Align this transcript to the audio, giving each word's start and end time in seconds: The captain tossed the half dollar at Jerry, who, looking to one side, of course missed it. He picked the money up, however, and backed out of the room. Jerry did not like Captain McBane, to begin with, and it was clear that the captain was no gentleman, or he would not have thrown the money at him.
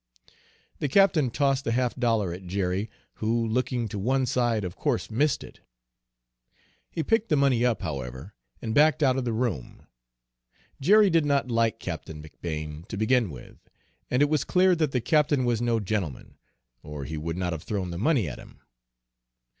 The 0.79 0.87
captain 0.87 1.29
tossed 1.29 1.63
the 1.63 1.73
half 1.73 1.95
dollar 1.95 2.33
at 2.33 2.47
Jerry, 2.47 2.89
who, 3.17 3.45
looking 3.47 3.87
to 3.89 3.99
one 3.99 4.25
side, 4.25 4.63
of 4.65 4.75
course 4.75 5.11
missed 5.11 5.43
it. 5.43 5.59
He 6.89 7.03
picked 7.03 7.29
the 7.29 7.35
money 7.35 7.63
up, 7.63 7.83
however, 7.83 8.33
and 8.63 8.73
backed 8.73 9.03
out 9.03 9.15
of 9.15 9.25
the 9.25 9.31
room. 9.31 9.85
Jerry 10.81 11.11
did 11.11 11.23
not 11.23 11.51
like 11.51 11.77
Captain 11.79 12.19
McBane, 12.19 12.87
to 12.87 12.97
begin 12.97 13.29
with, 13.29 13.59
and 14.09 14.23
it 14.23 14.27
was 14.29 14.43
clear 14.43 14.73
that 14.75 14.91
the 14.91 15.01
captain 15.01 15.45
was 15.45 15.61
no 15.61 15.79
gentleman, 15.79 16.39
or 16.81 17.05
he 17.05 17.15
would 17.15 17.37
not 17.37 17.53
have 17.53 17.61
thrown 17.61 17.91
the 17.91 17.99
money 17.99 18.27
at 18.27 18.39
him. 18.39 18.59